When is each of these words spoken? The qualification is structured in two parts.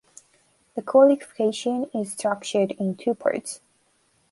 The 0.73 0.81
qualification 0.81 1.85
is 1.93 2.13
structured 2.13 2.71
in 2.79 2.95
two 2.95 3.13
parts. 3.13 3.61